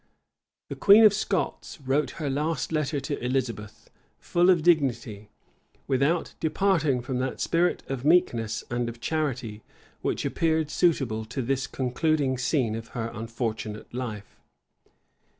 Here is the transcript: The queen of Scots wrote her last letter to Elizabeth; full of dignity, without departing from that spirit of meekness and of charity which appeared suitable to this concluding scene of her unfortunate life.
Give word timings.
The 0.69 0.75
queen 0.75 1.03
of 1.03 1.13
Scots 1.13 1.79
wrote 1.79 2.09
her 2.17 2.27
last 2.27 2.71
letter 2.71 2.99
to 3.01 3.23
Elizabeth; 3.23 3.91
full 4.17 4.49
of 4.49 4.63
dignity, 4.63 5.29
without 5.85 6.33
departing 6.39 7.03
from 7.03 7.19
that 7.19 7.39
spirit 7.39 7.83
of 7.87 8.03
meekness 8.03 8.63
and 8.71 8.89
of 8.89 8.99
charity 8.99 9.61
which 10.01 10.25
appeared 10.25 10.71
suitable 10.71 11.23
to 11.25 11.43
this 11.43 11.67
concluding 11.67 12.39
scene 12.39 12.73
of 12.73 12.87
her 12.97 13.11
unfortunate 13.13 13.93
life. 13.93 14.39